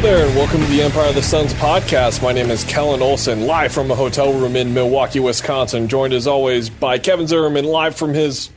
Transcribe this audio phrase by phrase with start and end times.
[0.00, 2.22] Hello there, and welcome to the Empire of the Suns podcast.
[2.22, 6.26] My name is Kellen Olson, live from a hotel room in Milwaukee, Wisconsin, joined as
[6.26, 8.48] always by Kevin Zimmerman, live from his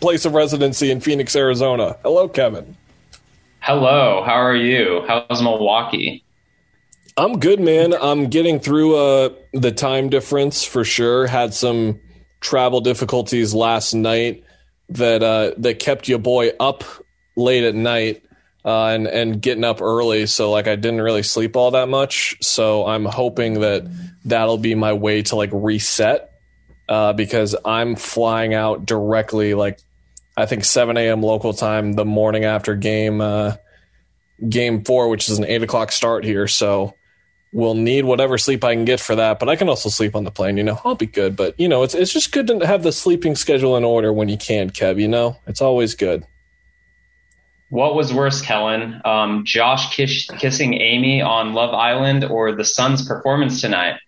[0.00, 1.96] place of residency in Phoenix, Arizona.
[2.02, 2.76] Hello, Kevin.
[3.60, 5.02] Hello, how are you?
[5.08, 6.22] How's Milwaukee?
[7.16, 7.94] I'm good, man.
[7.94, 11.26] I'm getting through uh, the time difference for sure.
[11.26, 11.98] Had some
[12.42, 14.44] travel difficulties last night
[14.90, 16.84] that uh, that kept your boy up
[17.36, 18.22] late at night
[18.64, 20.26] uh, and and getting up early.
[20.26, 22.36] So like I didn't really sleep all that much.
[22.42, 23.84] So I'm hoping that
[24.24, 26.30] that'll be my way to like reset
[26.88, 29.80] uh, because I'm flying out directly like
[30.36, 31.22] I think 7 a.m.
[31.22, 33.56] local time the morning after game uh,
[34.48, 36.46] game four, which is an eight o'clock start here.
[36.46, 36.94] So
[37.52, 39.38] we'll need whatever sleep I can get for that.
[39.38, 40.56] But I can also sleep on the plane.
[40.56, 41.36] You know, I'll be good.
[41.36, 44.28] But you know, it's it's just good to have the sleeping schedule in order when
[44.28, 45.00] you can, Kev.
[45.00, 46.24] You know, it's always good.
[47.70, 49.00] What was worse, Kellen?
[49.04, 54.00] Um, Josh kiss- kissing Amy on Love Island or the Suns' performance tonight?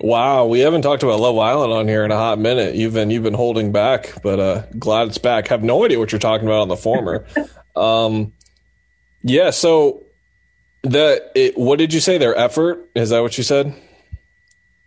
[0.00, 2.76] Wow, we haven't talked about Love Island on here in a hot minute.
[2.76, 5.48] You've been you've been holding back, but uh, glad it's back.
[5.48, 7.26] Have no idea what you're talking about on the former.
[7.76, 8.32] um,
[9.22, 10.04] yeah, so
[10.82, 12.18] the it, what did you say?
[12.18, 13.74] Their effort is that what you said?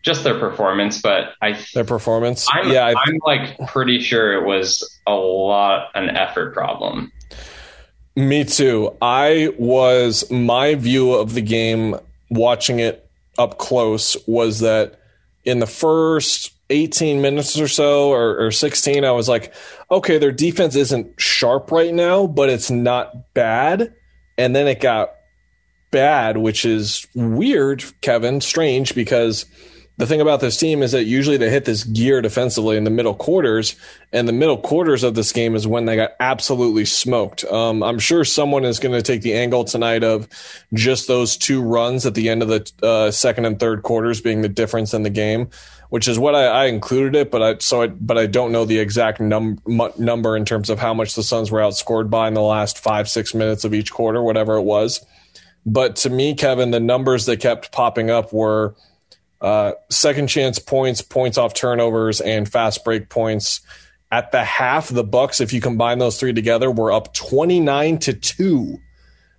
[0.04, 2.48] Just their performance, but I their performance.
[2.50, 7.12] I'm, yeah, I, I'm like pretty sure it was a lot an effort problem.
[8.16, 8.96] Me too.
[9.02, 11.96] I was my view of the game
[12.30, 15.00] watching it up close was that
[15.46, 19.54] in the first 18 minutes or so or, or 16 I was like,
[19.90, 23.94] okay, their defense isn't sharp right now, but it's not bad.
[24.38, 25.12] And then it got
[25.92, 29.46] bad, which is weird, Kevin, strange because
[30.02, 32.90] the thing about this team is that usually they hit this gear defensively in the
[32.90, 33.76] middle quarters,
[34.12, 37.44] and the middle quarters of this game is when they got absolutely smoked.
[37.46, 40.28] Um, I'm sure someone is going to take the angle tonight of
[40.74, 44.42] just those two runs at the end of the uh, second and third quarters being
[44.42, 45.50] the difference in the game,
[45.90, 48.66] which is what I, I included it, but I so I, but I don't know
[48.66, 52.34] the exact num, number in terms of how much the Suns were outscored by in
[52.34, 55.06] the last five six minutes of each quarter, whatever it was.
[55.64, 58.74] But to me, Kevin, the numbers that kept popping up were
[59.42, 63.62] uh, second chance points, points off turnovers, and fast break points.
[64.12, 67.98] At the half, the Bucks, if you combine those three together, were up twenty nine
[68.00, 68.80] to two,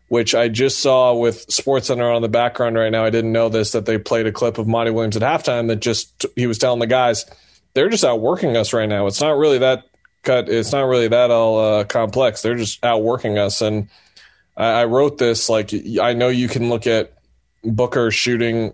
[0.08, 3.04] which I just saw with SportsCenter on the background right now.
[3.04, 5.76] I didn't know this that they played a clip of Monty Williams at halftime that
[5.76, 7.26] just he was telling the guys
[7.74, 9.06] they're just outworking us right now.
[9.06, 9.84] It's not really that
[10.22, 10.48] cut.
[10.48, 12.42] It's not really that all uh, complex.
[12.42, 13.60] They're just outworking us.
[13.60, 13.88] And
[14.56, 15.70] I, I wrote this like
[16.00, 17.12] I know you can look at
[17.64, 18.72] Booker shooting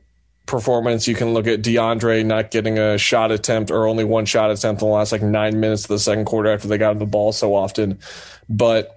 [0.49, 1.07] performance.
[1.07, 4.83] You can look at DeAndre not getting a shot attempt or only one shot attempt
[4.83, 7.33] in the last like nine minutes of the second quarter after they got the ball
[7.33, 7.99] so often.
[8.49, 8.95] But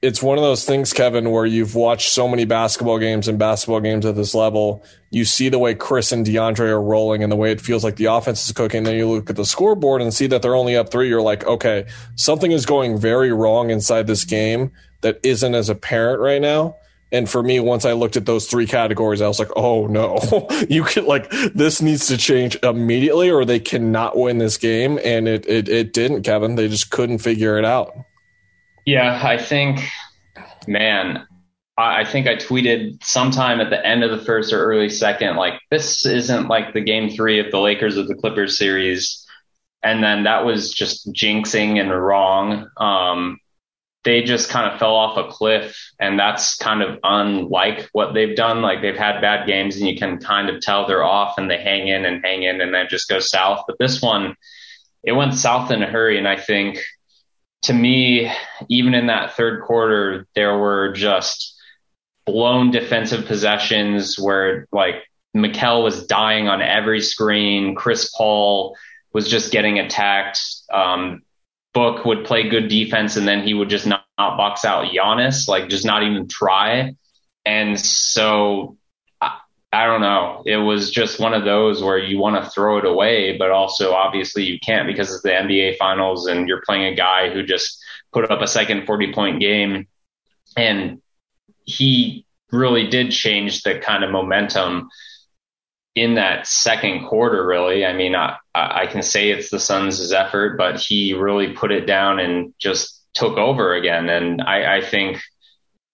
[0.00, 3.80] it's one of those things, Kevin, where you've watched so many basketball games and basketball
[3.80, 4.84] games at this level.
[5.10, 7.96] You see the way Chris and DeAndre are rolling and the way it feels like
[7.96, 8.84] the offense is cooking.
[8.84, 11.08] Then you look at the scoreboard and see that they're only up three.
[11.08, 14.70] You're like, okay, something is going very wrong inside this game
[15.00, 16.76] that isn't as apparent right now.
[17.10, 20.18] And for me, once I looked at those three categories, I was like, oh no,
[20.68, 24.98] you could like this needs to change immediately or they cannot win this game.
[25.02, 26.56] And it, it, it didn't, Kevin.
[26.56, 27.94] They just couldn't figure it out.
[28.84, 29.88] Yeah, I think,
[30.66, 31.26] man,
[31.78, 35.60] I think I tweeted sometime at the end of the first or early second, like,
[35.70, 39.24] this isn't like the game three of the Lakers of the Clippers series.
[39.82, 42.68] And then that was just jinxing and wrong.
[42.78, 43.38] Um,
[44.04, 48.36] they just kind of fell off a cliff and that's kind of unlike what they've
[48.36, 48.62] done.
[48.62, 51.60] Like they've had bad games and you can kind of tell they're off and they
[51.60, 53.64] hang in and hang in and then just go south.
[53.66, 54.36] But this one
[55.02, 56.78] it went south in a hurry and i think
[57.62, 58.30] to me
[58.68, 61.56] even in that third quarter there were just
[62.26, 64.96] blown defensive possessions where like
[65.36, 67.74] Mikal was dying on every screen.
[67.74, 68.76] Chris paul
[69.12, 70.40] was just getting attacked.
[70.72, 71.22] Um,
[71.78, 75.46] Book would play good defense and then he would just not, not box out Giannis,
[75.46, 76.96] like just not even try.
[77.46, 78.76] And so
[79.20, 79.38] I,
[79.72, 80.42] I don't know.
[80.44, 83.92] It was just one of those where you want to throw it away, but also
[83.92, 87.80] obviously you can't because it's the NBA finals and you're playing a guy who just
[88.12, 89.86] put up a second 40 point game.
[90.56, 91.00] And
[91.62, 94.88] he really did change the kind of momentum
[95.94, 97.84] in that second quarter, really.
[97.84, 101.86] I mean, I, I can say it's the Suns' effort, but he really put it
[101.86, 104.08] down and just took over again.
[104.08, 105.20] And I, I think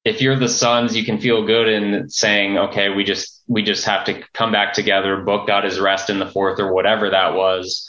[0.04, 3.84] if you're the Suns, you can feel good in saying, okay, we just we just
[3.86, 5.22] have to come back together.
[5.22, 7.88] Book got his rest in the fourth or whatever that was,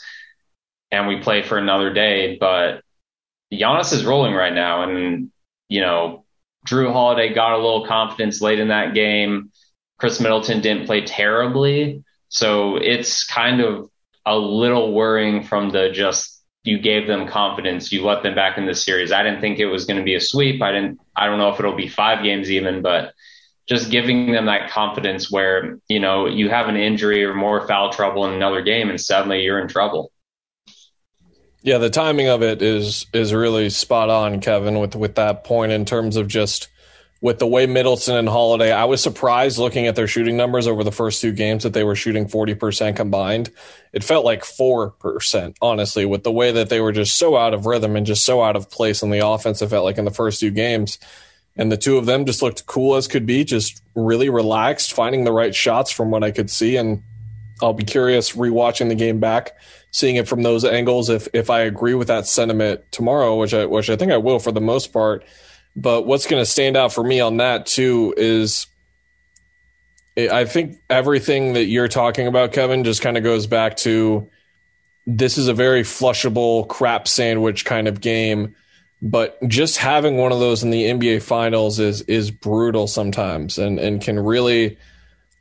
[0.90, 2.38] and we play for another day.
[2.38, 2.82] But
[3.52, 5.30] Giannis is rolling right now, and
[5.68, 6.24] you know,
[6.66, 9.50] Jrue Holiday got a little confidence late in that game.
[9.98, 13.90] Khris Middleton didn't play terribly, so it's kind of
[14.26, 18.66] a little worrying from the just you gave them confidence, you let them back in
[18.66, 19.12] the series.
[19.12, 20.60] I didn't think it was going to be a sweep.
[20.60, 20.98] I didn't.
[21.16, 23.14] I don't know if it'll be five games even, but
[23.68, 27.90] just giving them that confidence where you know you have an injury or more foul
[27.90, 30.12] trouble in another game, and suddenly you're in trouble.
[31.62, 35.72] Yeah, the timing of it is is really spot on, Kevin, with with that point
[35.72, 36.68] in terms of just
[37.26, 40.84] with the way Middleton and Holiday, I was surprised looking at their shooting numbers over
[40.84, 43.50] the first two games that they were shooting 40% combined.
[43.92, 47.66] It felt like 4%, honestly, with the way that they were just so out of
[47.66, 50.12] rhythm and just so out of place in the offense, it felt like in the
[50.12, 51.00] first two games.
[51.56, 55.24] And the two of them just looked cool as could be, just really relaxed, finding
[55.24, 56.76] the right shots from what I could see.
[56.76, 57.02] And
[57.60, 59.50] I'll be curious rewatching the game back,
[59.90, 61.10] seeing it from those angles.
[61.10, 64.38] If if I agree with that sentiment tomorrow, which I which I think I will
[64.38, 65.24] for the most part,
[65.76, 68.66] but what's going to stand out for me on that too is
[70.16, 74.28] eh, I think everything that you're talking about, Kevin, just kind of goes back to
[75.06, 78.56] this is a very flushable crap sandwich kind of game.
[79.02, 83.78] But just having one of those in the NBA finals is is brutal sometimes and,
[83.78, 84.78] and can really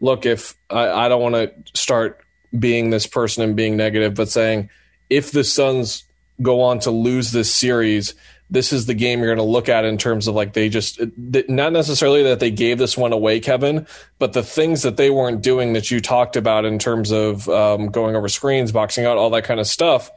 [0.02, 2.22] look if I, I don't want to start
[2.58, 4.70] being this person and being negative, but saying
[5.10, 6.04] if the Suns
[6.42, 8.14] go on to lose this series,
[8.50, 11.00] this is the game you're going to look at in terms of like they just
[11.18, 13.88] not necessarily that they gave this one away, Kevin,
[14.20, 17.88] but the things that they weren't doing that you talked about in terms of um,
[17.88, 20.12] going over screens, boxing out, all that kind of stuff.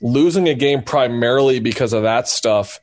[0.00, 2.80] Losing a game primarily because of that stuff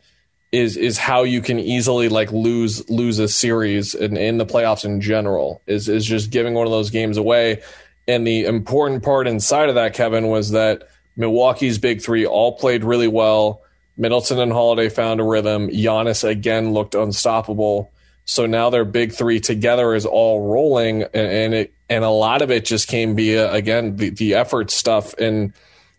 [0.51, 4.85] is is how you can easily like lose lose a series in, in the playoffs
[4.85, 5.61] in general.
[5.67, 7.61] Is is just giving one of those games away.
[8.07, 10.87] And the important part inside of that, Kevin, was that
[11.17, 13.63] Milwaukee's big three all played really well
[13.97, 15.69] Middleton and Holiday found a rhythm.
[15.69, 17.91] Giannis again looked unstoppable.
[18.25, 22.41] So now their big three together is all rolling, and, and it and a lot
[22.41, 25.53] of it just came via again the, the effort stuff, and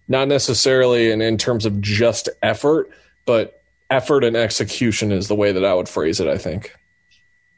[0.06, 2.90] not necessarily in, in terms of just effort,
[3.26, 6.28] but effort and execution is the way that I would phrase it.
[6.28, 6.74] I think.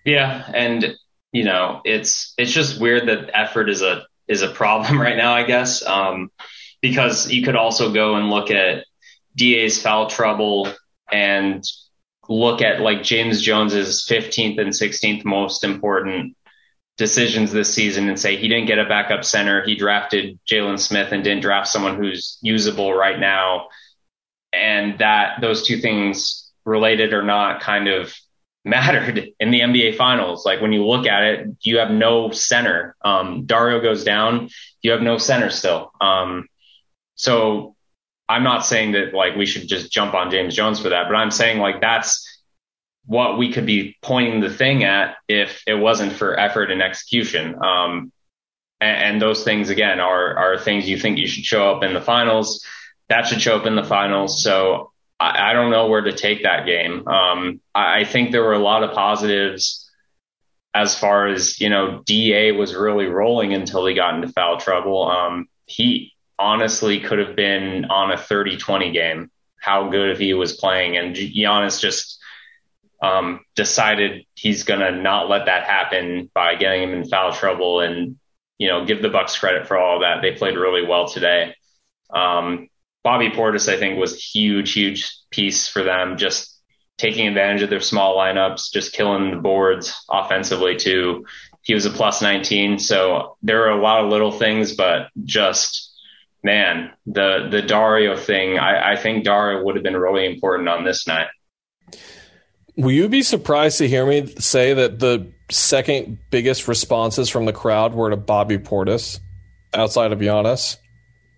[0.05, 0.97] Yeah, and
[1.33, 5.33] you know it's it's just weird that effort is a is a problem right now.
[5.35, 6.31] I guess um,
[6.81, 8.85] because you could also go and look at
[9.37, 10.73] DA's foul trouble
[11.11, 11.65] and
[12.29, 16.37] look at like James Jones's 15th and 16th most important
[16.97, 19.65] decisions this season and say he didn't get a backup center.
[19.65, 23.69] He drafted Jalen Smith and didn't draft someone who's usable right now.
[24.53, 28.15] And that those two things related or not kind of
[28.65, 30.45] mattered in the NBA finals.
[30.45, 32.95] Like when you look at it, you have no center.
[33.03, 34.51] Um, Dario goes down,
[34.83, 35.91] you have no center still.
[35.99, 36.47] Um,
[37.15, 37.75] so
[38.31, 41.17] I'm not saying that like we should just jump on James Jones for that, but
[41.17, 42.27] I'm saying like that's
[43.05, 47.57] what we could be pointing the thing at if it wasn't for effort and execution.
[47.61, 48.13] Um,
[48.81, 51.93] and, and, those things again are are things you think you should show up in
[51.93, 52.65] the finals.
[53.09, 54.41] That should show up in the finals.
[54.41, 57.09] So I, I don't know where to take that game.
[57.09, 59.91] Um, I, I think there were a lot of positives
[60.73, 62.03] as far as you know.
[62.07, 65.11] Da was really rolling until he got into foul trouble.
[65.11, 69.31] Um, he honestly could have been on a 30 20 game,
[69.61, 70.97] how good he was playing.
[70.97, 72.19] And Giannis just
[73.03, 77.81] um, decided he's going to not let that happen by getting him in foul trouble
[77.81, 78.17] and,
[78.59, 80.23] you know, give the Bucks credit for all that.
[80.23, 81.55] They played really well today.
[82.13, 82.69] Um,
[83.03, 86.59] Bobby Portis, I think, was a huge, huge piece for them, just
[86.99, 91.25] taking advantage of their small lineups, just killing the boards offensively too.
[91.63, 92.79] He was a plus 19.
[92.79, 95.90] So there are a lot of little things, but just
[96.43, 100.85] man, the the Dario thing, I, I think Dario would have been really important on
[100.85, 101.29] this night.
[102.77, 107.53] Will you be surprised to hear me say that the second biggest responses from the
[107.53, 109.21] crowd were to Bobby Portis
[109.75, 110.77] outside of Giannis?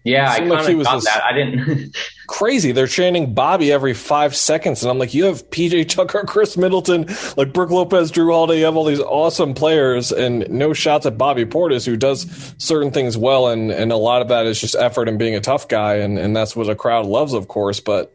[0.05, 1.23] Yeah, I kind of like got that.
[1.25, 1.97] I didn't.
[2.33, 2.73] crazy.
[2.73, 7.07] They're chanting Bobby every five seconds, and I'm like, you have PJ Tucker, Khris Middleton,
[7.37, 8.61] like Brook Lopez, Jrue Holiday.
[8.61, 12.91] You have all these awesome players, and no shots at Bobby Portis, who does certain
[12.91, 15.69] things well, and and a lot of that is just effort and being a tough
[15.69, 17.81] guy, and and that's what a crowd loves, of course.
[17.81, 18.15] But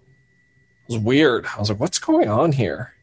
[0.90, 1.46] it was weird.
[1.46, 2.94] I was like, what's going on here?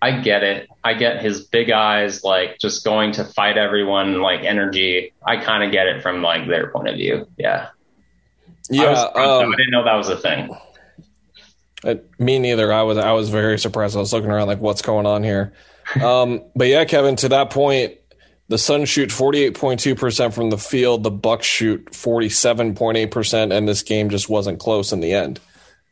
[0.00, 0.68] I get it.
[0.82, 5.12] I get his big eyes, like just going to fight everyone, like energy.
[5.24, 7.26] I kind of get it from like their point of view.
[7.36, 7.68] Yeah.
[8.70, 10.56] Yeah, I, um, I didn't know that was a thing.
[11.84, 12.72] Uh, me neither.
[12.72, 13.96] I was I was very surprised.
[13.96, 15.52] I was looking around like, what's going on here?
[16.02, 17.94] Um, but yeah, Kevin, to that point,
[18.48, 21.02] the Suns shoot forty eight point two percent from the field.
[21.02, 25.00] The Bucks shoot forty seven point eight percent, and this game just wasn't close in
[25.00, 25.38] the end.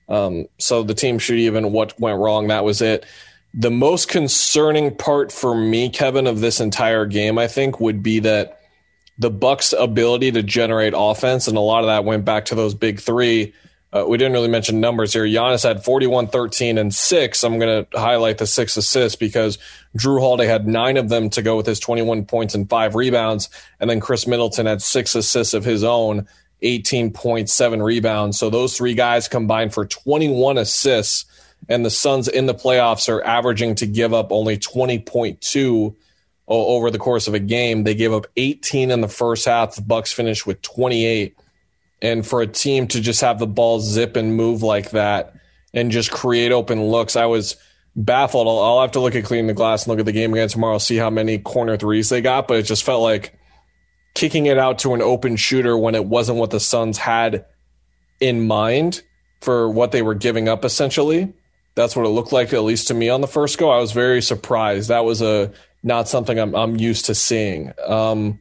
[0.09, 2.49] Um, so the team shoot even what went wrong.
[2.49, 3.07] That was it.
[3.55, 8.19] The most concerning part for me, Kevin, of this entire game, I think, would be
[8.21, 8.59] that
[9.19, 12.75] the Bucks' ability to generate offense, and a lot of that went back to those
[12.75, 13.55] big three.
[13.93, 15.25] Uh, we didn't really mention numbers here.
[15.25, 17.45] Giannis had 41, 13, and six.
[17.45, 19.57] I'm going to highlight the six assists because
[19.97, 23.49] Jrue Holiday had nine of them to go with his 21 points and five rebounds.
[23.79, 26.27] And then Khris Middleton had six assists of his own,
[26.65, 28.37] 18.7 rebounds.
[28.37, 31.27] So those three guys combined for 21 assists.
[31.69, 35.95] And the Suns in the playoffs are averaging to give up only 20.2
[36.47, 37.85] over the course of a game.
[37.85, 39.77] They gave up 18 in the first half.
[39.77, 41.37] The Bucks finished with 28.
[42.03, 45.35] And for a team to just have the ball zip and move like that
[45.73, 47.57] and just create open looks, I was
[47.97, 48.47] baffled.
[48.47, 50.49] I'll, I'll have to look at cleaning the glass and look at the game again
[50.49, 52.47] tomorrow, see how many corner threes they got.
[52.47, 53.39] But it just felt like
[54.15, 57.47] kicking it out to an open shooter when it wasn't what the Suns had
[58.21, 59.03] in mind
[59.41, 61.33] for what they were giving up essentially.
[61.75, 63.71] That's what it looked like, at least to me on the first go.
[63.71, 64.91] I was very surprised.
[64.91, 65.53] That was a
[65.85, 67.73] not something I'm I'm used to seeing.
[67.87, 68.41] Um,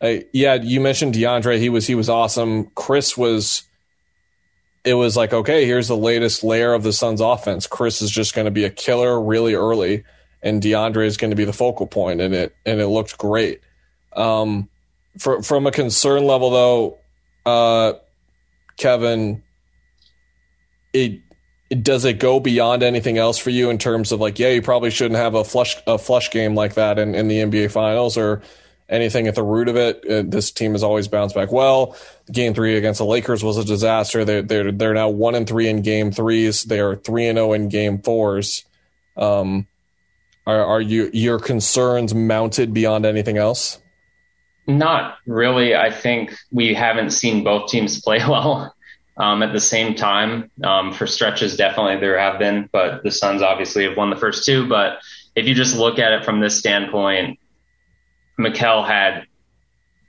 [0.00, 1.58] I, yeah, you mentioned DeAndre.
[1.58, 2.70] He was he was awesome.
[2.74, 3.64] Chris was.
[4.82, 7.66] It was like okay, here's the latest layer of the Suns' offense.
[7.66, 10.04] Chris is just going to be a killer really early,
[10.42, 13.60] and DeAndre is going to be the focal point, and it and it looked great.
[14.14, 14.70] Um,
[15.18, 16.98] for, from a concern level though,
[17.44, 17.98] uh,
[18.78, 19.42] Kevin,
[20.94, 21.20] it
[21.70, 24.90] does it go beyond anything else for you in terms of like, yeah, you probably
[24.90, 28.42] shouldn't have a flush a flush game like that in, in the NBA Finals or
[28.88, 30.04] anything at the root of it.
[30.04, 31.96] Uh, this team has always bounced back well.
[32.30, 34.24] Game three against the Lakers was a disaster.
[34.24, 36.64] They're they're they're now one and three in game threes.
[36.64, 38.64] They are three and zero in game fours.
[39.16, 39.68] Um,
[40.46, 43.78] are are you your concerns mounted beyond anything else?
[44.66, 45.76] Not really.
[45.76, 48.74] I think we haven't seen both teams play well
[49.20, 50.50] um, at the same time.
[50.64, 54.46] Um, for stretches, definitely there have been, but the Suns obviously have won the first
[54.46, 54.66] two.
[54.66, 55.00] But
[55.36, 57.38] if you just look at it from this standpoint,
[58.38, 59.26] Mikal had,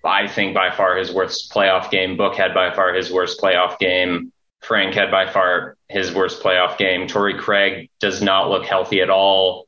[0.05, 2.15] I think, by far his worst playoff game.
[2.15, 4.31] Book had by far his worst playoff game.
[4.61, 7.07] Frank had by far his worst playoff game.
[7.07, 9.65] Torrey Craig does not look healthy at all.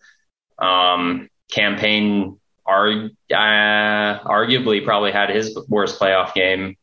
[0.58, 6.78] Um, Cam Payne uh, arguably probably had his worst playoff game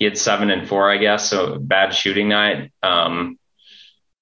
[0.00, 1.28] he had seven and four, I guess.
[1.28, 2.72] So bad shooting night.
[2.82, 3.38] Um,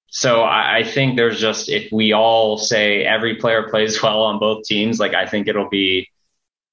[0.08, 4.40] so I, I, think there's just, if we all say every player plays well on
[4.40, 6.10] both teams, like I think it'll be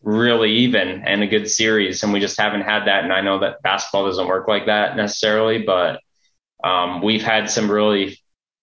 [0.01, 2.01] really even and a good series.
[2.01, 3.03] And we just haven't had that.
[3.03, 5.99] And I know that basketball doesn't work like that necessarily, but
[6.63, 8.19] um, we've had some really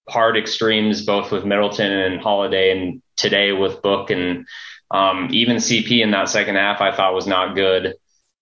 [0.08, 4.44] hard extremes, both with Middleton and Holiday and today with Book and
[4.90, 7.94] um, even CP in that second half, I thought was not good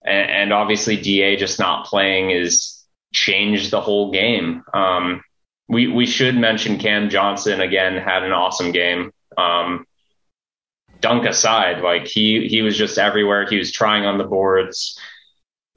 [0.05, 4.63] and, and obviously Da just not playing is changed the whole game.
[4.73, 5.23] Um,
[5.69, 9.13] we we should mention Cam Johnson again had an awesome game.
[9.39, 9.87] Um,
[11.01, 13.47] dunk aside, like he he was just everywhere.
[13.49, 14.99] He was trying on the boards.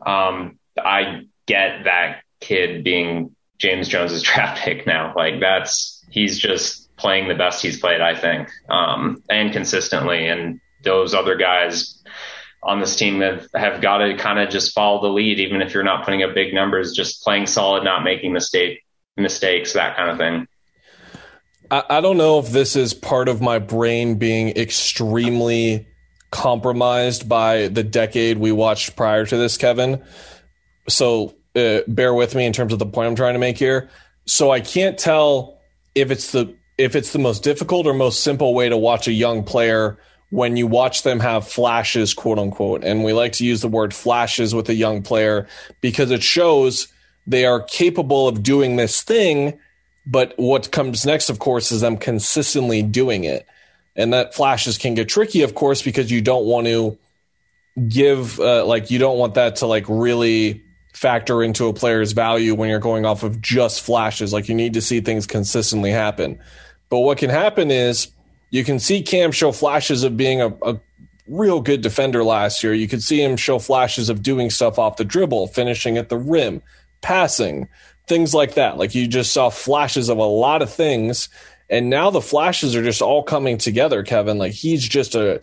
[0.05, 5.13] Um, I get that kid being James Jones's draft pick now.
[5.15, 10.27] Like that's he's just playing the best he's played, I think, um, and consistently.
[10.27, 12.03] And those other guys
[12.65, 15.73] on this team that have got to kind of just follow the lead, even if
[15.73, 18.83] you're not putting up big numbers, just playing solid, not making mistake
[19.17, 20.47] mistakes, that kind of thing.
[21.69, 25.87] I, I don't know if this is part of my brain being extremely
[26.31, 30.03] compromised by the decade we watched prior to this, Kevin.
[30.89, 33.89] So uh, bear with me in terms of the point I'm trying to make here.
[34.25, 35.59] So I can't tell
[35.95, 39.11] if it's the if it's the most difficult or most simple way to watch a
[39.11, 39.99] young player
[40.33, 42.83] when you watch them have flashes, quote unquote.
[42.83, 45.47] And we like to use the word flashes with a young player
[45.79, 46.87] because it shows
[47.27, 49.59] they are capable of doing this thing.
[50.07, 53.45] But what comes next, of course, is them consistently doing it.
[53.95, 56.97] And that flashes can get tricky, of course, because you don't want to
[57.87, 60.63] give, uh, like, you don't want that to, like, really
[60.95, 64.33] factor into a player's value when you're going off of just flashes.
[64.33, 66.39] Like, you need to see things consistently happen.
[66.89, 68.07] But what can happen is,
[68.53, 70.79] you can see Cam show flashes of being a, a
[71.27, 72.71] real good defender last year.
[72.71, 76.17] You could see him show flashes of doing stuff off the dribble, finishing at the
[76.17, 76.61] rim,
[77.01, 77.67] passing,
[78.05, 78.77] things like that.
[78.77, 81.29] Like you just saw flashes of a lot of things.
[81.67, 84.37] And now the flashes are just all coming together, Kevin.
[84.37, 85.41] Like he's just a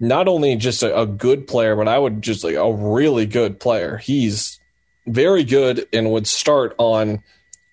[0.00, 3.60] not only just a, a good player, but I would just like a really good
[3.60, 3.98] player.
[3.98, 4.58] He's
[5.06, 7.22] very good and would start on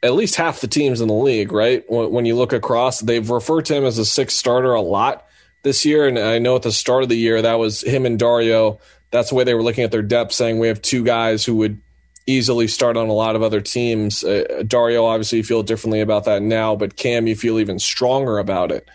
[0.06, 1.84] at least half the teams in the league, right?
[1.90, 5.26] When, when you look across, they've referred to him as a sixth starter a lot
[5.64, 6.08] this year.
[6.08, 8.80] And I know at the start of the year, that was him and Dario.
[9.12, 11.56] That's the way they were looking at their depth, saying we have two guys who
[11.58, 11.82] would
[12.28, 14.24] easily start on a lot of other teams.
[14.24, 18.38] Uh, Dario, obviously, you feel differently about that now, but Cam, you feel even stronger
[18.38, 18.88] about it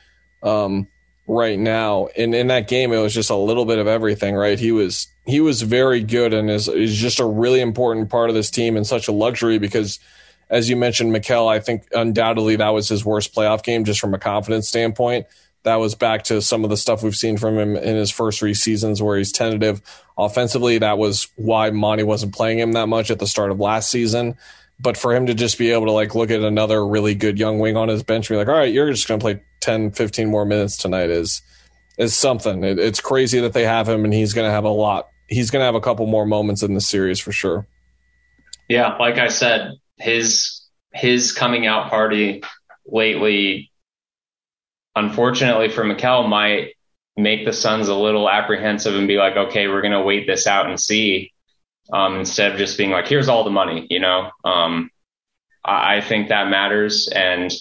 [0.42, 0.86] um,
[1.26, 2.08] right now.
[2.16, 4.58] And in that game, it was just a little bit of everything, right?
[4.58, 8.34] He was he was very good and is is just a really important part of
[8.34, 9.98] this team and such a luxury because,
[10.50, 14.14] as you mentioned, Mikal, I think undoubtedly that was his worst playoff game just from
[14.14, 15.26] a confidence standpoint
[15.62, 18.38] that was back to some of the stuff we've seen from him in his first
[18.38, 19.82] three seasons where he's tentative
[20.16, 20.78] offensively.
[20.78, 24.36] That was why Monty wasn't playing him that much at the start of last season.
[24.82, 27.58] But for him to just be able to like look at another really good young
[27.58, 29.90] wing on his bench and be like, all right, you're just going to play 10,
[29.90, 31.42] 15 more minutes tonight is
[31.98, 32.64] is something.
[32.64, 35.10] It, it's crazy that they have him and he's going to have a lot.
[35.28, 37.66] He's going to have a couple more moments in the series for sure.
[38.70, 42.42] Yeah, like I said, his his coming out party
[42.86, 43.70] lately
[44.96, 46.74] unfortunately for Mikal, might
[47.16, 50.46] make the Suns a little apprehensive and be like, okay, we're going to wait this
[50.46, 51.32] out and see,
[51.92, 54.30] um, instead of just being like, here's all the money, you know?
[54.44, 54.90] Um,
[55.64, 57.08] I, I think that matters.
[57.08, 57.52] And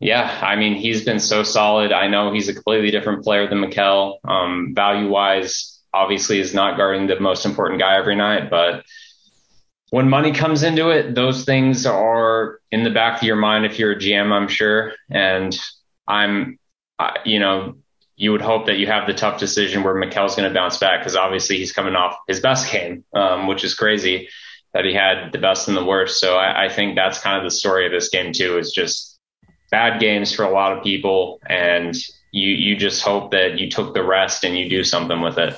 [0.00, 1.92] yeah, I mean, he's been so solid.
[1.92, 4.18] I know he's a completely different player than Mikal.
[4.24, 8.84] Um, value wise, obviously is not guarding the most important guy every night, but
[9.90, 13.78] when money comes into it, those things are in the back of your mind if
[13.78, 14.92] you're a GM, I'm sure.
[15.10, 15.58] And
[16.06, 16.58] I'm,
[16.98, 17.76] uh, you know,
[18.16, 21.00] you would hope that you have the tough decision where Mikal's going to bounce back
[21.00, 24.28] because obviously he's coming off his best game, um, which is crazy
[24.74, 26.20] that he had the best and the worst.
[26.20, 28.58] So I, I think that's kind of the story of this game too.
[28.58, 29.18] Is just
[29.70, 31.96] bad games for a lot of people, and
[32.32, 35.56] you you just hope that you took the rest and you do something with it.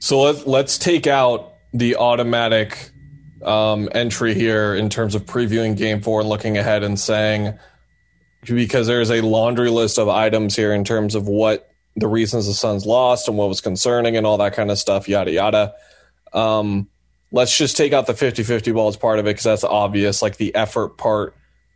[0.00, 2.90] So let's let's take out the automatic
[3.42, 7.58] um, entry here in terms of previewing Game Four and looking ahead and saying
[8.44, 12.54] because there's a laundry list of items here in terms of what the reasons the
[12.54, 15.74] Suns lost and what was concerning and all that kind of stuff, yada, yada.
[16.32, 16.88] Um,
[17.32, 20.22] let's just take out the 50 50 ball as part of it because that's obvious,
[20.22, 21.34] like the effort part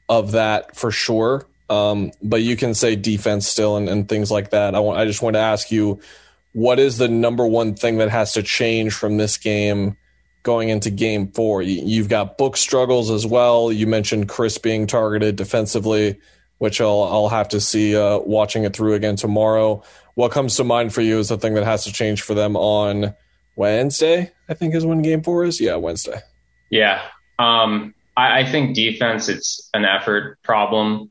[0.08, 1.46] of that for sure.
[1.68, 4.74] Um, but you can say defense still and, and things like that.
[4.74, 6.00] I, want, I just want to ask you
[6.52, 9.96] what is the number one thing that has to change from this game
[10.42, 11.62] going into game four?
[11.62, 13.72] You've got book struggles as well.
[13.72, 16.18] You mentioned Chris being targeted defensively
[16.62, 19.82] which I'll I'll have to see uh, watching it through again tomorrow.
[20.14, 22.54] What comes to mind for you is the thing that has to change for them
[22.54, 23.16] on
[23.56, 24.30] Wednesday.
[24.48, 25.60] I think is when Game Four is.
[25.60, 26.20] Yeah, Wednesday.
[26.70, 27.02] Yeah,
[27.36, 31.10] um, I, I think defense it's an effort problem,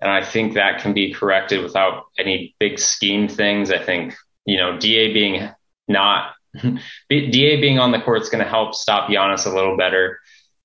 [0.00, 3.70] and I think that can be corrected without any big scheme things.
[3.70, 5.48] I think you know Da being
[5.86, 10.18] not Da being on the court is going to help stop Giannis a little better,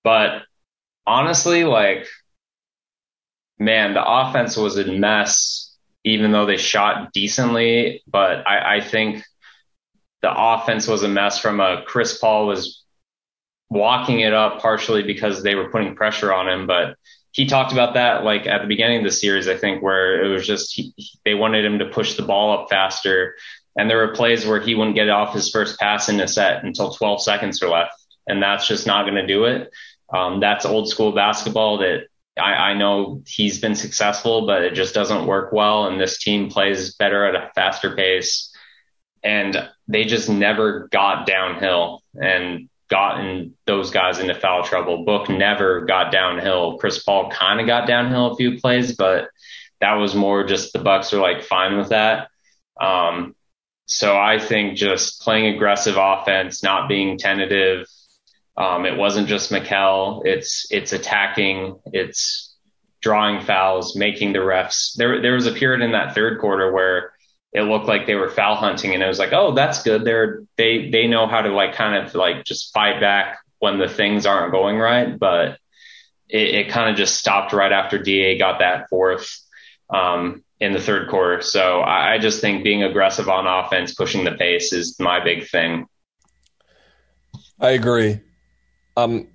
[0.04, 0.44] but
[1.06, 2.08] honestly, like
[3.60, 8.04] man, the offense was a mess, even though they shot decently.
[8.08, 9.24] But I, I think
[10.22, 12.84] the offense was a mess from a Chris Paul was
[13.70, 16.68] walking it up partially because they were putting pressure on him.
[16.68, 16.96] But
[17.32, 20.30] he talked about that like at the beginning of the series, I think, where it
[20.30, 20.94] was just he,
[21.24, 23.36] they wanted him to push the ball up faster.
[23.78, 26.64] And there were plays where he wouldn't get off his first pass in the set
[26.64, 27.94] until 12 seconds were left.
[28.28, 29.72] And that's just not going to do it.
[30.14, 32.08] Um, that's old school basketball that
[32.38, 35.88] I, I know he's been successful, but it just doesn't work well.
[35.88, 38.52] And this team plays better at a faster pace.
[39.24, 45.04] And they just never got downhill and gotten those guys into foul trouble.
[45.04, 46.78] Book never got downhill.
[46.78, 49.30] Chris Paul kind of got downhill a few plays, but
[49.82, 52.30] that was more just the Bucks are like fine with that.
[52.80, 53.36] Um,
[53.86, 57.88] so I think just playing aggressive offense, not being tentative,
[58.58, 60.26] um, it wasn't just Mikal.
[60.26, 61.80] It's it's attacking.
[61.88, 62.56] It's
[63.02, 64.96] drawing fouls, making the refs.
[64.96, 67.12] There there was a period in that third quarter where
[67.54, 70.04] it looked like they were foul hunting, and it was like, oh, that's good.
[70.04, 73.88] They're they they know how to like kind of like just fight back when the
[73.88, 75.18] things aren't going right.
[75.18, 75.60] But
[76.28, 79.42] it, it kind of just stopped right after Da got that fourth.
[79.90, 81.42] Um, in the third quarter.
[81.42, 85.48] So I, I just think being aggressive on offense, pushing the pace is my big
[85.48, 85.86] thing.
[87.60, 88.22] I agree.
[88.98, 89.28] Um,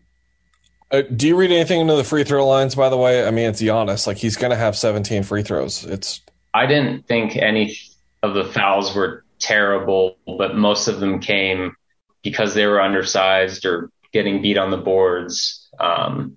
[0.91, 2.75] uh, do you read anything into the free throw lines?
[2.75, 4.07] By the way, I mean it's Giannis.
[4.07, 5.85] Like he's going to have 17 free throws.
[5.85, 6.21] It's.
[6.53, 7.77] I didn't think any
[8.23, 11.77] of the fouls were terrible, but most of them came
[12.23, 15.69] because they were undersized or getting beat on the boards.
[15.79, 16.37] Um,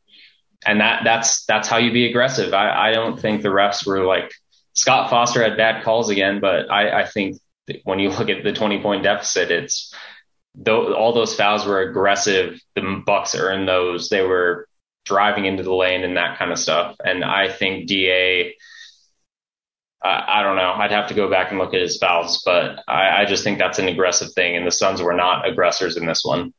[0.66, 2.54] and that that's that's how you be aggressive.
[2.54, 4.32] I, I don't think the refs were like
[4.74, 7.38] Scott Foster had bad calls again, but I, I think
[7.84, 9.94] when you look at the 20 point deficit, it's
[10.56, 12.60] though all those fouls were aggressive.
[12.76, 14.10] The Bucks earned those.
[14.10, 14.68] They were
[15.06, 16.96] driving into the lane and that kind of stuff.
[17.04, 18.54] And I think Da.
[20.04, 20.74] I, I don't know.
[20.74, 23.58] I'd have to go back and look at his fouls, but I, I just think
[23.58, 24.56] that's an aggressive thing.
[24.56, 26.54] And the Suns were not aggressors in this one.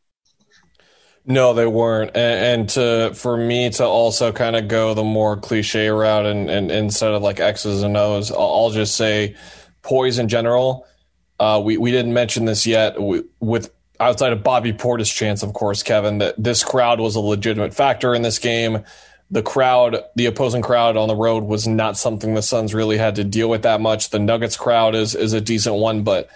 [1.27, 2.11] No, they weren't.
[2.15, 6.51] And, and, to for me to also kind of go the more cliche route and,
[6.51, 9.35] and instead of like X's and O's, I'll, I'll just say
[9.83, 10.87] poise in general.
[11.41, 15.55] Uh, we we didn't mention this yet we, with outside of Bobby Portis' chance, of
[15.55, 16.19] course, Kevin.
[16.19, 18.85] That this crowd was a legitimate factor in this game.
[19.31, 23.17] The crowd, the opposing crowd on the road, was not something the Suns really had
[23.17, 24.11] to deal with that much.
[24.11, 26.29] The Nuggets crowd is is a decent one, but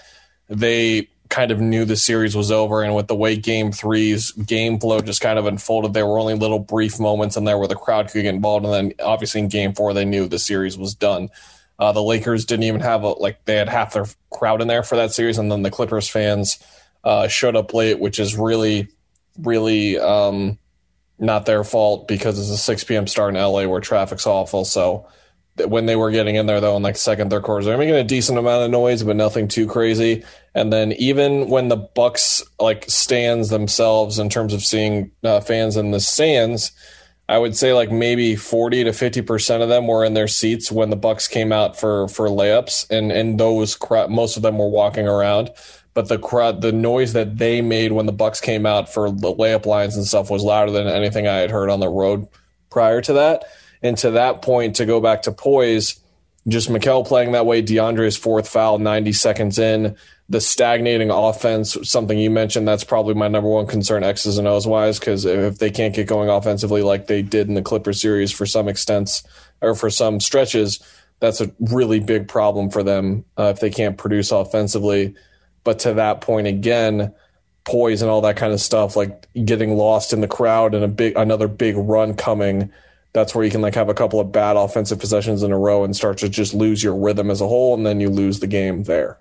[0.48, 2.82] they kind of knew the series was over.
[2.82, 6.34] And with the way game three's game flow just kind of unfolded, there were only
[6.34, 8.64] little brief moments in there where the crowd could get involved.
[8.64, 11.28] And then obviously in game four, they knew the series was done.
[11.78, 14.82] Uh, the Lakers didn't even have a, like, they had half their crowd in there
[14.82, 15.38] for that series.
[15.38, 16.58] And then the Clippers fans
[17.04, 18.88] uh, showed up late, which is really,
[19.38, 20.58] really um,
[21.18, 23.06] not their fault because it's a 6 p.m.
[23.06, 24.64] start in LA where traffic's awful.
[24.64, 25.06] So,
[25.66, 28.04] when they were getting in there though in like second third quarters they're making a
[28.04, 30.24] decent amount of noise but nothing too crazy.
[30.54, 35.76] And then even when the bucks like stands themselves in terms of seeing uh, fans
[35.76, 36.72] in the stands
[37.28, 40.72] i would say like maybe 40 to 50 percent of them were in their seats
[40.72, 44.58] when the bucks came out for for layups and and those crowd most of them
[44.58, 45.50] were walking around.
[45.94, 49.34] But the crowd the noise that they made when the bucks came out for the
[49.34, 52.26] layup lines and stuff was louder than anything i had heard on the road
[52.70, 53.44] prior to that
[53.82, 56.00] and to that point, to go back to poise,
[56.46, 59.96] just Mikal playing that way, DeAndre's fourth foul, 90 seconds in,
[60.28, 64.66] the stagnating offense, something you mentioned, that's probably my number one concern, X's and O's
[64.66, 68.30] wise, because if they can't get going offensively like they did in the Clipper series
[68.30, 69.22] for some extents
[69.60, 70.80] or for some stretches,
[71.20, 75.14] that's a really big problem for them uh, if they can't produce offensively.
[75.64, 77.14] But to that point again,
[77.64, 80.88] poise and all that kind of stuff, like getting lost in the crowd and a
[80.88, 82.70] big another big run coming
[83.12, 85.84] that's where you can like have a couple of bad offensive possessions in a row
[85.84, 88.46] and start to just lose your rhythm as a whole, and then you lose the
[88.46, 89.18] game there.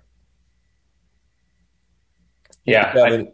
[2.64, 2.92] Yeah.
[2.94, 3.32] I, do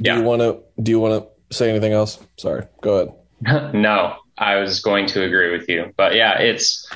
[0.00, 0.18] yeah.
[0.18, 2.18] you want to do you want to say anything else?
[2.36, 3.74] Sorry, go ahead.
[3.74, 6.88] no, I was going to agree with you, but yeah, it's.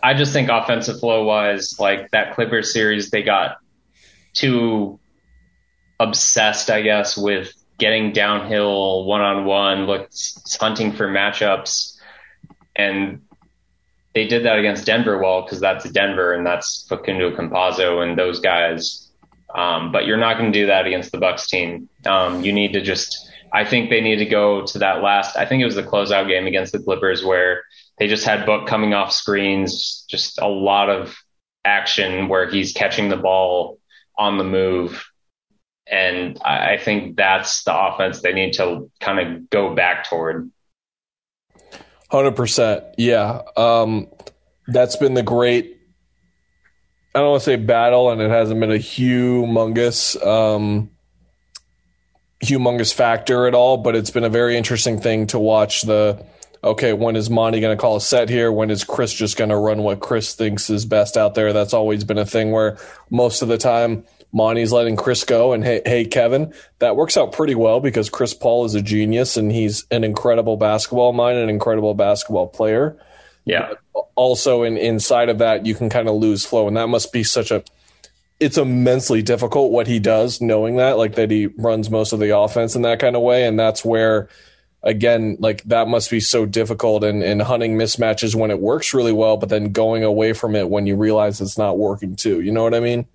[0.00, 3.56] I just think offensive flow wise, like that Clipper series, they got
[4.32, 5.00] too
[5.98, 10.08] obsessed, I guess, with getting downhill one on one, look
[10.60, 11.97] hunting for matchups
[12.78, 13.20] and
[14.14, 18.40] they did that against Denver well because that's Denver and that's Facundo Campazzo and those
[18.40, 19.10] guys.
[19.54, 21.88] Um, but you're not going to do that against the Bucks team.
[22.06, 23.26] Um, you need to just.
[23.50, 25.36] I think they need to go to that last.
[25.36, 27.62] I think it was the closeout game against the Clippers where
[27.98, 31.16] they just had Book coming off screens, just a lot of
[31.64, 33.78] action where he's catching the ball
[34.18, 35.04] on the move.
[35.90, 40.50] And I think that's the offense they need to kind of go back toward.
[42.10, 43.42] Hundred percent, yeah.
[43.56, 44.08] Um,
[44.66, 45.76] that's been the great.
[47.14, 50.90] I don't want to say battle, and it hasn't been a humongous, um,
[52.42, 53.76] humongous factor at all.
[53.76, 55.82] But it's been a very interesting thing to watch.
[55.82, 56.24] The
[56.64, 58.50] okay, when is Monty going to call a set here?
[58.50, 61.52] When is Chris just going to run what Chris thinks is best out there?
[61.52, 62.78] That's always been a thing where
[63.10, 67.32] most of the time Monty's letting Chris go, and hey, hey, Kevin, that works out
[67.32, 71.48] pretty well because Chris Paul is a genius and he's an incredible basketball mind, an
[71.48, 72.96] incredible basketball player.
[73.44, 73.74] Yeah.
[73.94, 77.12] But also, in inside of that, you can kind of lose flow, and that must
[77.12, 77.64] be such a.
[78.38, 82.36] It's immensely difficult what he does, knowing that, like that he runs most of the
[82.36, 84.28] offense in that kind of way, and that's where
[84.82, 89.12] again, like that must be so difficult and, and hunting mismatches when it works really
[89.12, 92.40] well, but then going away from it when you realize it's not working too.
[92.40, 93.06] You know what I mean?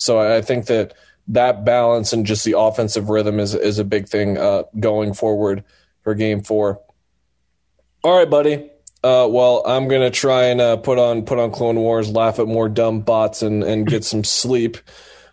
[0.00, 0.94] So I think that
[1.28, 5.62] that balance and just the offensive rhythm is is a big thing uh, going forward
[6.02, 6.80] for Game Four.
[8.02, 8.70] All right, buddy.
[9.04, 12.46] Uh, well, I'm gonna try and uh, put on put on Clone Wars, laugh at
[12.46, 14.78] more dumb bots, and and get some sleep.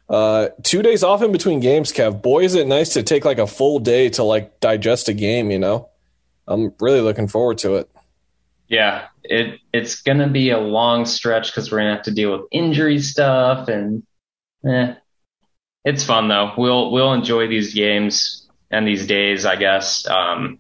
[0.10, 2.22] Uh, two days off in between games, Kev.
[2.22, 5.50] Boy, is it nice to take like a full day to like digest a game.
[5.50, 5.90] You know,
[6.46, 7.90] I'm really looking forward to it.
[8.68, 12.48] Yeah, it it's gonna be a long stretch because we're gonna have to deal with
[12.52, 14.04] injury stuff and
[14.70, 14.96] eh,
[15.84, 16.54] it's fun though.
[16.58, 20.08] We'll we'll enjoy these games and these days, I guess.
[20.08, 20.60] Um,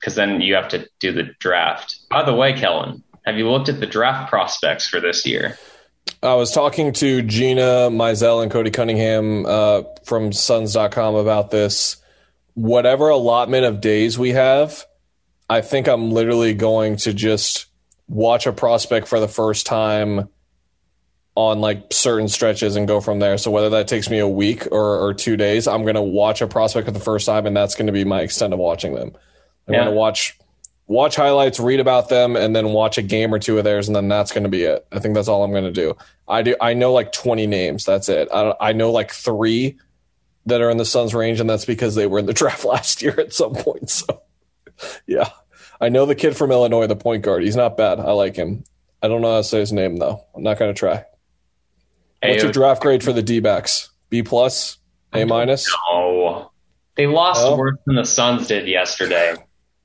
[0.00, 1.98] because then you have to do the draft.
[2.10, 5.58] By the way, Kellen, have you looked at the draft prospects for this year?
[6.22, 11.96] I was talking to Gina Mizell and Cody Cunningham uh, from Suns.com about this.
[12.54, 14.84] Whatever allotment of days we have,
[15.50, 17.66] I think I'm literally going to just
[18.08, 20.28] watch a prospect for the first time
[21.36, 23.36] on like certain stretches and go from there.
[23.38, 26.40] So whether that takes me a week or, or two days, I'm going to watch
[26.40, 28.94] a prospect for the first time, and that's going to be my extent of watching
[28.94, 29.12] them.
[29.68, 29.80] I'm Yeah.
[29.84, 30.36] going to watch
[30.88, 33.94] watch highlights, read about them, and then watch a game or two of theirs, and
[33.94, 34.86] then that's going to be it.
[34.92, 35.94] I think that's all I'm going to do.
[36.28, 36.56] I do.
[36.60, 37.84] I know like 20 names.
[37.84, 38.28] That's it.
[38.32, 39.78] I, I know like three
[40.46, 43.02] that are in the Suns range, and that's because they were in the draft last
[43.02, 43.90] year at some point.
[43.90, 44.22] So
[45.06, 45.28] yeah,
[45.80, 47.42] I know the kid from Illinois, the point guard.
[47.42, 47.98] He's not bad.
[48.00, 48.64] I like him.
[49.02, 50.24] I don't know how to say his name though.
[50.34, 51.04] I'm not going to try.
[52.30, 53.90] What's your draft grade for the D backs?
[54.10, 54.78] B plus,
[55.12, 55.68] A minus.
[55.90, 56.50] Oh,
[56.96, 57.56] they lost Oh.
[57.56, 59.34] worse than the Suns did yesterday.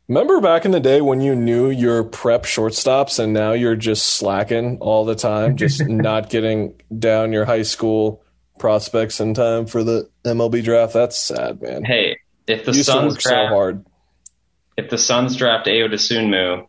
[0.07, 4.05] Remember back in the day when you knew your prep shortstops and now you're just
[4.15, 8.21] slacking all the time, just not getting down your high school
[8.59, 10.93] prospects in time for the MLB draft?
[10.93, 11.83] That's sad, man.
[11.85, 13.85] Hey, if the Suns work so draft, hard.
[14.77, 16.67] if the Suns draft Ayo Sunmu,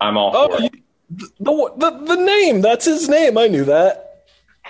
[0.00, 0.74] I'm all Oh, for it.
[0.74, 2.60] you, the, the the name.
[2.60, 3.38] That's his name.
[3.38, 4.09] I knew that.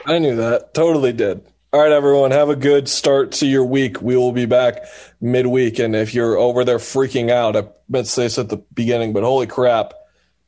[0.06, 0.74] I knew that.
[0.74, 1.44] Totally did.
[1.72, 2.32] All right, everyone.
[2.32, 4.02] Have a good start to your week.
[4.02, 4.84] We will be back
[5.20, 8.56] midweek, and if you're over there freaking out, I meant to say this at the
[8.74, 9.92] beginning, but holy crap,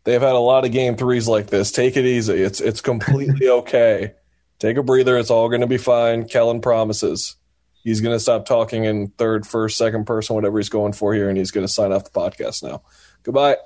[0.03, 1.71] they've had a lot of game threes like this.
[1.71, 2.43] Take it easy.
[2.43, 4.15] It's it's completely okay.
[4.59, 5.17] Take a breather.
[5.17, 6.27] It's all going to be fine.
[6.27, 7.37] Kellen promises.
[7.85, 11.29] He's going to stop talking in third, first, second person, whatever he's going for here,
[11.29, 12.83] and he's going to sign off the podcast now.
[13.25, 13.57] Goodbye.